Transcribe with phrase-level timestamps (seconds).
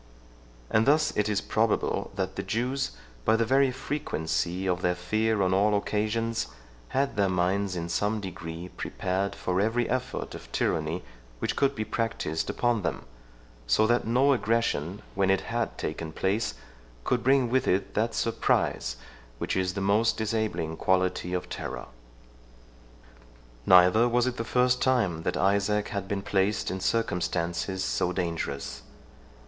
[0.71, 4.95] 27 And thus it is probable, that the Jews, by the very frequency of their
[4.95, 6.47] fear on all occasions,
[6.87, 11.03] had their minds in some degree prepared for every effort of tyranny
[11.37, 13.05] which could be practised upon them;
[13.67, 16.55] so that no aggression, when it had taken place,
[17.03, 18.95] could bring with it that surprise
[19.37, 21.85] which is the most disabling quality of terror.
[23.67, 28.81] Neither was it the first time that Isaac had been placed in circumstances so dangerous.